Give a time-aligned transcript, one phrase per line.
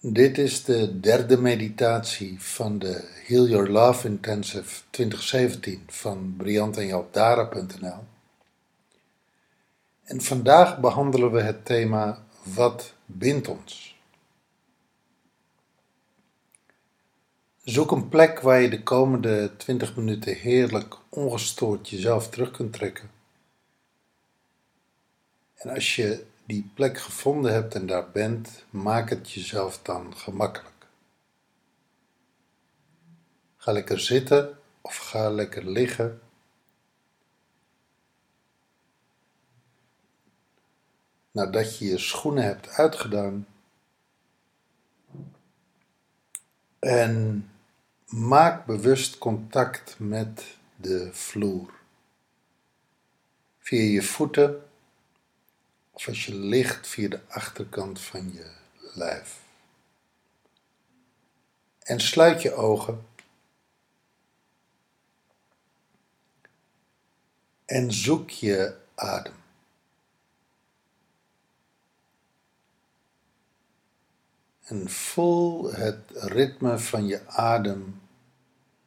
[0.00, 8.04] Dit is de derde meditatie van de Heal Your Love Intensive 2017 van briantenjaldara.nl.
[10.04, 13.98] En vandaag behandelen we het thema Wat bindt ons?
[17.64, 23.10] Zoek een plek waar je de komende 20 minuten heerlijk ongestoord jezelf terug kunt trekken.
[25.54, 30.86] En als je die plek gevonden hebt en daar bent, maak het jezelf dan gemakkelijk.
[33.56, 36.20] Ga lekker zitten of ga lekker liggen.
[41.30, 43.46] Nadat je je schoenen hebt uitgedaan.
[46.78, 47.50] En
[48.06, 51.72] maak bewust contact met de vloer.
[53.58, 54.67] Via je voeten
[56.06, 58.50] als je ligt via de achterkant van je
[58.94, 59.40] lijf.
[61.78, 63.06] En sluit je ogen.
[67.64, 69.36] En zoek je adem.
[74.64, 78.00] En voel het ritme van je adem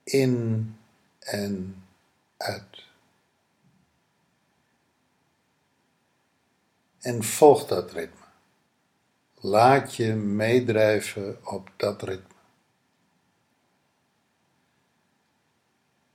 [0.03, 0.75] in
[1.19, 1.83] en
[2.38, 2.91] uit.
[7.02, 8.25] En volg dat ritme.
[9.39, 12.35] Laat je meedrijven op dat ritme.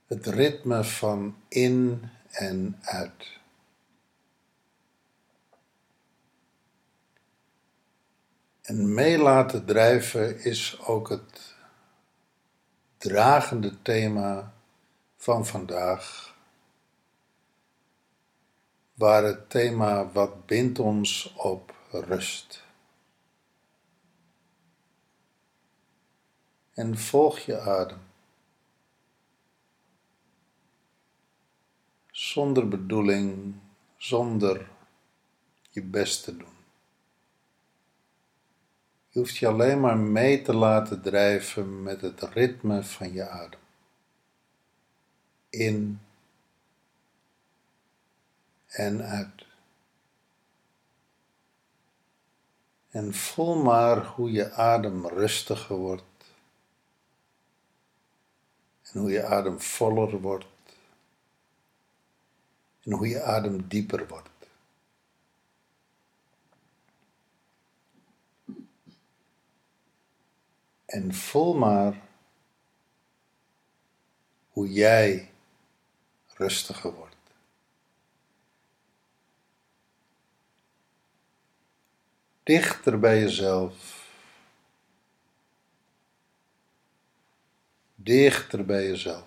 [0.05, 3.39] Het ritme van in en uit.
[8.61, 11.55] En mee laten drijven is ook het
[12.97, 14.53] dragende thema
[15.17, 16.35] van vandaag
[18.97, 22.65] waar het thema Wat bindt ons op rust.
[26.73, 27.99] En volg je adem.
[32.11, 33.55] Zonder bedoeling,
[33.97, 34.69] zonder
[35.69, 36.55] je best te doen.
[39.09, 43.59] Je hoeft je alleen maar mee te laten drijven met het ritme van je adem.
[45.49, 45.99] In
[48.77, 49.45] en uit.
[52.89, 56.03] En voel maar hoe je adem rustiger wordt.
[58.81, 60.45] En hoe je adem voller wordt.
[62.83, 64.29] En hoe je adem dieper wordt.
[70.85, 72.01] En voel maar
[74.49, 75.31] hoe jij
[76.27, 77.16] rustiger wordt.
[82.47, 83.73] Dichter bij jezelf.
[87.95, 89.25] Dichter bij jezelf.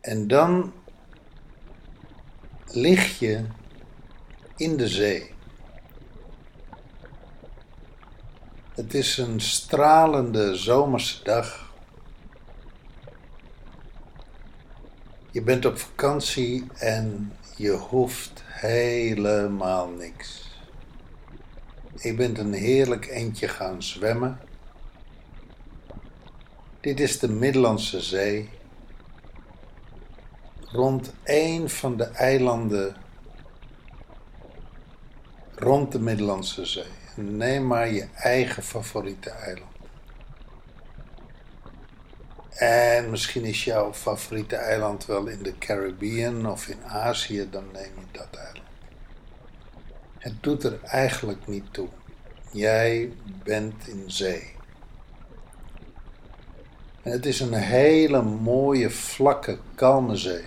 [0.00, 0.72] En dan
[2.66, 3.46] lig je
[4.56, 5.34] in de zee.
[8.74, 11.67] Het is een stralende zomerse dag.
[15.38, 20.50] Je bent op vakantie en je hoeft helemaal niks.
[21.94, 24.40] Je bent een heerlijk eindje gaan zwemmen.
[26.80, 28.48] Dit is de Middellandse Zee.
[30.60, 32.96] Rond een van de eilanden
[35.54, 36.92] rond de Middellandse Zee.
[37.14, 39.67] Neem maar je eigen favoriete eiland.
[42.58, 47.92] En misschien is jouw favoriete eiland wel in de Caribbean of in Azië, dan neem
[47.98, 48.66] je dat eiland.
[50.18, 51.88] Het doet er eigenlijk niet toe.
[52.52, 53.12] Jij
[53.44, 54.54] bent in zee.
[57.02, 60.44] En het is een hele mooie, vlakke, kalme zee.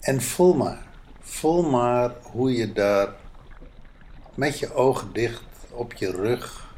[0.00, 0.86] En voel maar,
[1.20, 3.08] voel maar hoe je daar
[4.40, 6.74] met je ogen dicht op je rug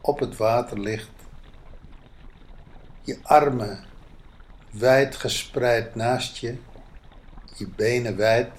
[0.00, 1.10] op het water ligt,
[3.02, 3.84] je armen
[4.70, 6.56] wijd gespreid naast je,
[7.54, 8.50] je benen wijd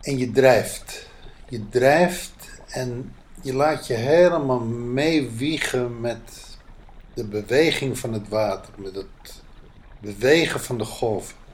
[0.00, 1.06] en je drijft.
[1.48, 6.56] Je drijft en je laat je helemaal meewiegen met
[7.14, 9.42] de beweging van het water, met het
[10.00, 11.45] bewegen van de golven.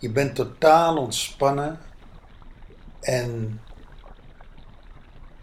[0.00, 1.78] Je bent totaal ontspannen
[3.00, 3.60] en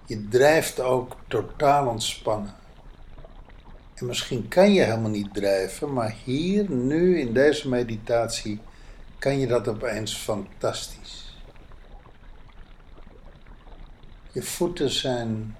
[0.05, 2.55] Je drijft ook totaal ontspannen.
[3.93, 8.59] En misschien kan je helemaal niet drijven, maar hier, nu, in deze meditatie,
[9.19, 11.37] kan je dat opeens fantastisch.
[14.31, 15.57] Je voeten zijn.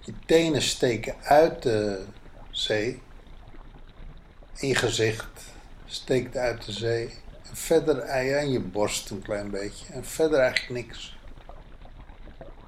[0.00, 2.04] Je tenen steken uit de
[2.50, 3.02] zee.
[4.56, 5.49] En je gezicht
[5.90, 7.08] steekt uit de zee.
[7.48, 9.92] En verder en je borst een klein beetje.
[9.92, 11.18] En verder eigenlijk niks.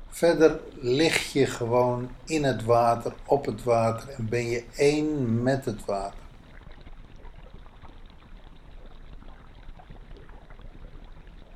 [0.08, 5.64] Verder lig je gewoon in het water, op het water en ben je één met
[5.64, 6.20] het water.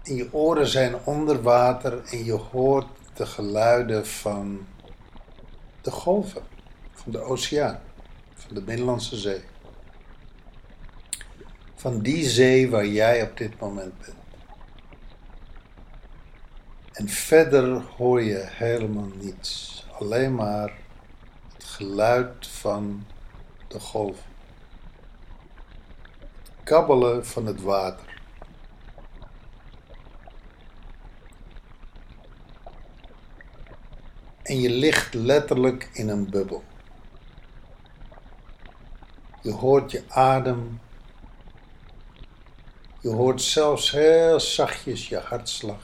[0.02, 4.66] En je oren zijn onder water en je hoort de geluiden van
[5.80, 6.42] de golven,
[6.92, 7.80] van de oceaan,
[8.34, 9.42] van de Middellandse Zee.
[11.76, 14.16] Van die zee waar jij op dit moment bent.
[16.92, 19.84] En verder hoor je helemaal niets.
[19.98, 20.72] Alleen maar
[21.52, 23.06] het geluid van
[23.68, 24.18] de golf.
[26.42, 28.14] Het kabbelen van het water.
[34.42, 36.64] En je ligt letterlijk in een bubbel.
[39.42, 40.80] Je hoort je adem.
[43.06, 45.82] Je hoort zelfs heel zachtjes je hartslag.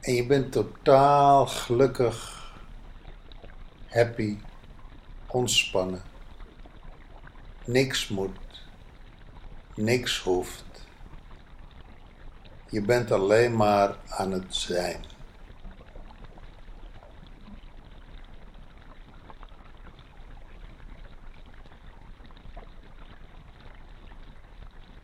[0.00, 2.46] En je bent totaal gelukkig,
[3.86, 4.38] happy,
[5.26, 6.02] ontspannen.
[7.64, 8.64] Niks moet,
[9.74, 10.86] niks hoeft.
[12.70, 15.15] Je bent alleen maar aan het zijn.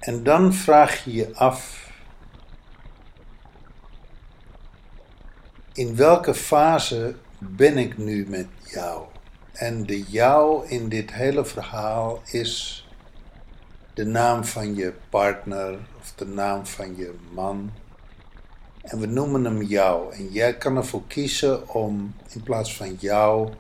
[0.03, 1.91] En dan vraag je je af
[5.73, 9.05] in welke fase ben ik nu met jou?
[9.53, 12.87] En de jou in dit hele verhaal is
[13.95, 17.73] de naam van je partner of de naam van je man.
[18.83, 20.15] En we noemen hem jou.
[20.15, 23.53] En jij kan ervoor kiezen om in plaats van jou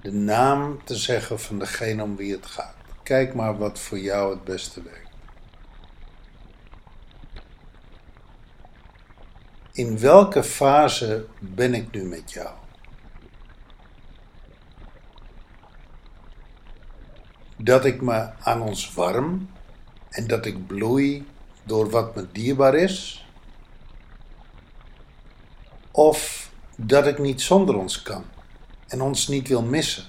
[0.00, 2.74] de naam te zeggen van degene om wie het gaat.
[3.02, 5.07] Kijk maar wat voor jou het beste werkt.
[9.78, 12.48] In welke fase ben ik nu met jou?
[17.56, 19.50] Dat ik me aan ons warm
[20.08, 21.26] en dat ik bloei
[21.62, 23.26] door wat me dierbaar is?
[25.90, 28.24] Of dat ik niet zonder ons kan
[28.88, 30.04] en ons niet wil missen,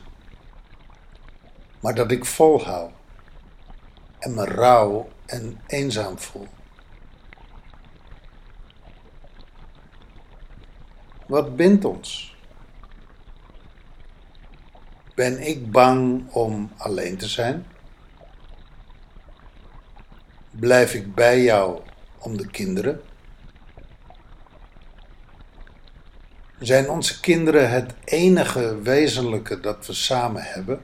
[1.79, 2.91] maar dat ik volhoud
[4.19, 6.47] en me rauw en eenzaam voel?
[11.29, 12.35] Wat bindt ons?
[15.15, 17.65] Ben ik bang om alleen te zijn?
[20.51, 21.81] Blijf ik bij jou
[22.19, 23.01] om de kinderen?
[26.59, 30.81] Zijn onze kinderen het enige wezenlijke dat we samen hebben?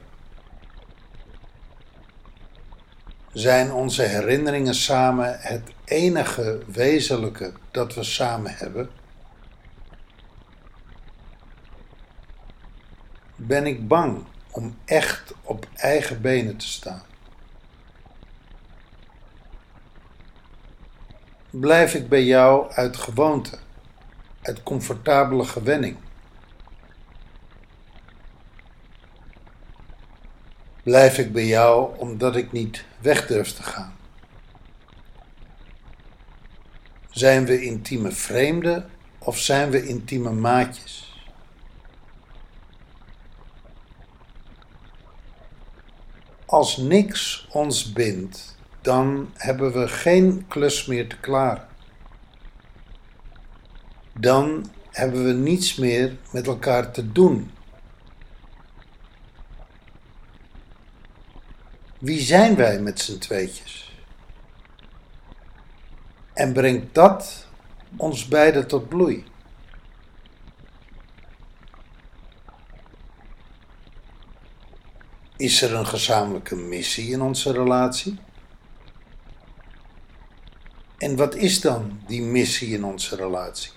[3.32, 9.04] Zijn onze herinneringen samen het enige wezenlijke dat we samen hebben?
[13.46, 17.02] Ben ik bang om echt op eigen benen te staan.
[21.50, 23.58] Blijf ik bij jou uit gewoonte,
[24.42, 25.96] uit comfortabele gewenning.
[30.82, 33.96] Blijf ik bij jou omdat ik niet weg durf te gaan.
[37.10, 41.05] Zijn we intieme vreemden of zijn we intieme maatjes?
[46.46, 51.68] Als niks ons bindt, dan hebben we geen klus meer te klaren.
[54.18, 57.50] Dan hebben we niets meer met elkaar te doen.
[61.98, 63.92] Wie zijn wij met z'n tweetjes?
[66.32, 67.46] En brengt dat
[67.96, 69.24] ons beiden tot bloei?
[75.36, 78.18] Is er een gezamenlijke missie in onze relatie?
[80.98, 83.72] En wat is dan die missie in onze relatie?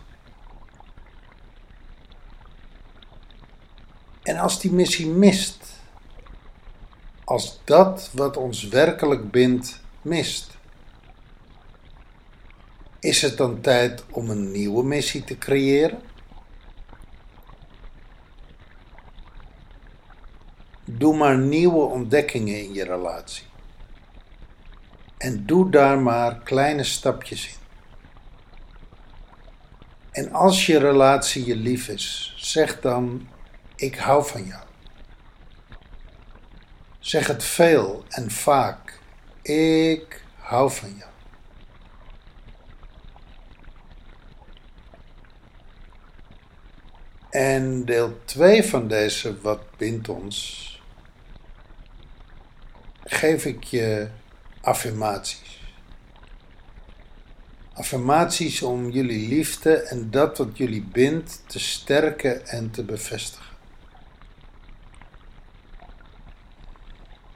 [4.24, 5.58] En als die missie mist,
[7.24, 10.58] als dat wat ons werkelijk bindt mist,
[13.00, 16.02] Is het dan tijd om een nieuwe missie te creëren?
[20.98, 23.46] Doe maar nieuwe ontdekkingen in je relatie.
[25.18, 27.54] En doe daar maar kleine stapjes in.
[30.12, 33.28] En als je relatie je lief is, zeg dan:
[33.76, 34.64] Ik hou van jou.
[37.00, 39.00] Zeg het veel en vaak:
[39.42, 41.12] Ik hou van jou.
[47.30, 50.68] En deel 2 van deze Wat bindt ons
[53.10, 54.10] geef ik je
[54.62, 55.62] affirmaties.
[57.74, 63.56] Affirmaties om jullie liefde en dat wat jullie bindt te sterken en te bevestigen.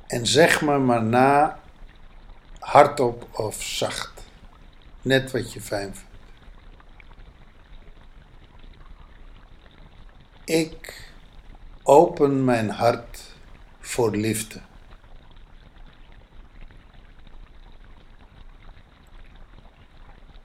[0.07, 1.59] En zeg me maar na,
[2.59, 4.11] hardop of zacht.
[5.01, 6.11] Net wat je fijn vindt.
[10.45, 11.09] Ik
[11.83, 13.21] open mijn hart
[13.79, 14.61] voor liefde.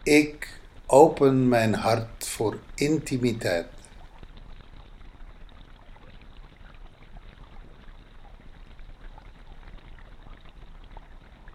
[0.08, 3.66] Ik open mijn hart voor intimiteit.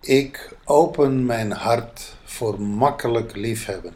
[0.02, 3.96] Ik open mijn hart voor makkelijk liefhebben.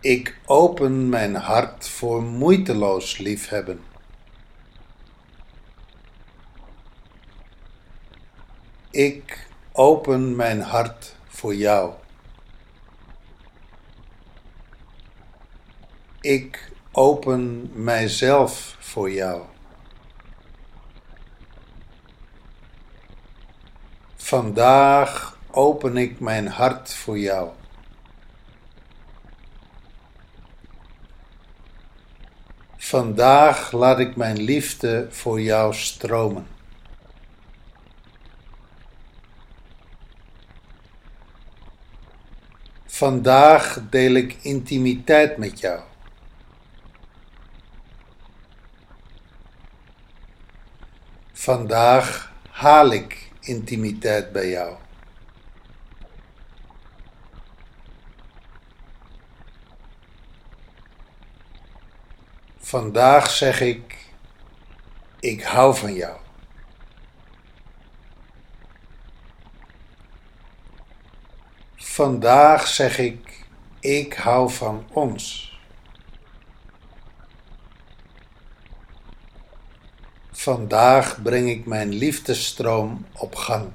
[0.00, 3.95] Ik open mijn hart voor moeiteloos liefhebben.
[8.96, 11.92] Ik open mijn hart voor jou.
[16.20, 19.42] Ik open mijzelf voor jou.
[24.16, 27.50] Vandaag open ik mijn hart voor jou.
[32.76, 36.55] Vandaag laat ik mijn liefde voor jou stromen.
[42.96, 45.80] Vandaag deel ik intimiteit met jou.
[51.32, 54.76] Vandaag haal ik intimiteit bij jou.
[62.58, 63.96] Vandaag zeg ik,
[65.20, 66.25] ik hou van jou.
[71.96, 73.46] Vandaag zeg ik,
[73.80, 75.52] ik hou van ons.
[80.32, 83.72] Vandaag breng ik mijn liefdestroom op gang.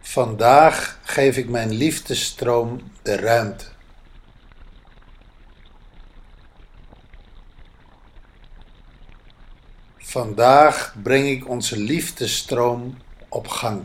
[0.00, 3.64] Vandaag geef ik mijn liefdestroom de ruimte.
[9.98, 12.96] Vandaag breng ik onze liefdestroom
[13.32, 13.84] op gang.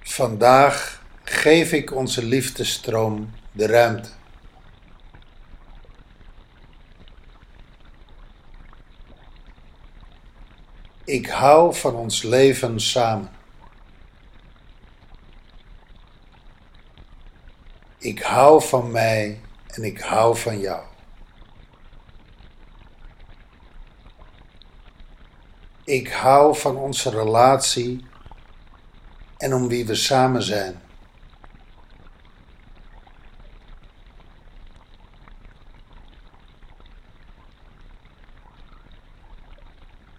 [0.00, 4.08] Vandaag geef ik onze liefdestroom de ruimte.
[11.04, 13.30] Ik hou van ons leven samen.
[17.98, 20.97] Ik hou van mij en ik hou van jou.
[25.88, 28.04] Ik hou van onze relatie
[29.38, 30.80] en om wie we samen zijn.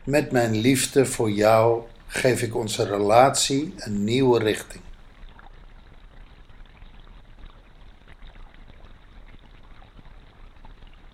[0.04, 4.84] Met mijn liefde voor jou geef ik onze relatie een nieuwe richting.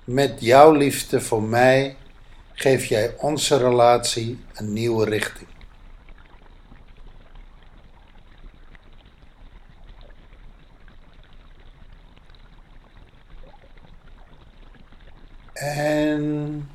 [0.03, 1.97] Met jouw liefde voor mij
[2.55, 5.47] geef jij onze relatie een nieuwe richting.
[15.53, 16.69] En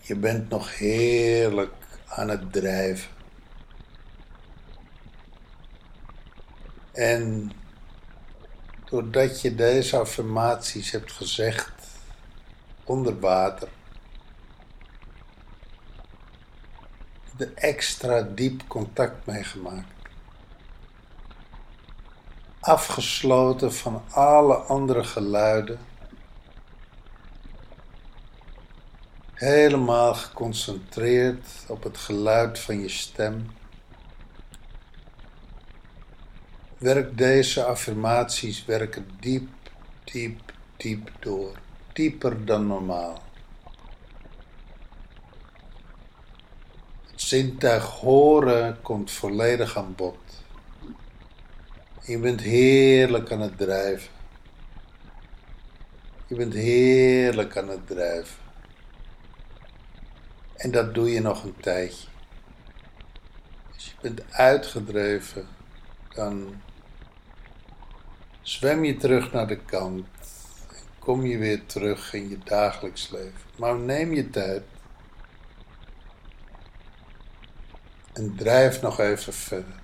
[0.00, 1.74] je bent nog heerlijk
[2.06, 3.10] aan het drijven.
[6.92, 7.52] En
[8.84, 11.79] doordat je deze affirmaties hebt gezegd,
[12.90, 13.68] onder water.
[17.38, 19.98] Er extra diep contact mee gemaakt.
[22.60, 25.78] afgesloten van alle andere geluiden.
[29.34, 33.50] Helemaal geconcentreerd op het geluid van je stem.
[36.78, 39.48] Werk deze affirmaties werken diep,
[40.04, 41.58] diep, diep door.
[42.00, 43.22] Dieper dan normaal.
[47.10, 50.44] Het zintuig horen komt volledig aan bod.
[52.02, 54.10] Je bent heerlijk aan het drijven.
[56.26, 58.42] Je bent heerlijk aan het drijven.
[60.56, 62.08] En dat doe je nog een tijdje.
[63.74, 65.48] Als je bent uitgedreven,
[66.14, 66.62] dan
[68.42, 70.06] zwem je terug naar de kant.
[71.00, 73.40] Kom je weer terug in je dagelijks leven.
[73.56, 74.62] Maar neem je tijd.
[78.12, 79.80] En drijf nog even verder.